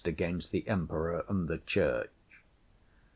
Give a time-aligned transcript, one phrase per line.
[0.03, 2.09] against the Emperor and the Church.